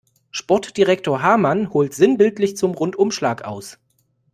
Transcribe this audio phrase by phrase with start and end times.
[0.31, 3.77] Sportdirektor Hamann holt sinnbildlich zum Rundumschlag aus.